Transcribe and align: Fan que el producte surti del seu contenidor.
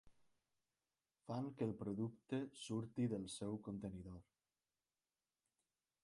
Fan 1.25 1.49
que 1.57 1.65
el 1.67 1.73
producte 1.81 2.39
surti 2.61 3.05
del 3.11 3.27
seu 3.33 3.59
contenidor. 3.67 4.19